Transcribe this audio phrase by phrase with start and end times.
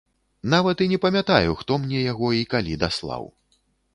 [0.53, 3.29] Нават і не памятаю, хто мне яго і калі даслаў.